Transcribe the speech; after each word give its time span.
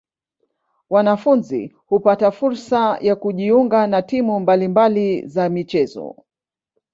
Wanafunzi 0.89 1.75
hupata 1.85 2.31
fursa 2.31 2.97
ya 3.01 3.15
kujiunga 3.15 3.87
na 3.87 4.01
timu 4.01 4.39
mbali 4.39 4.67
mbali 4.67 5.27
za 5.27 5.49
michezo. 5.49 6.15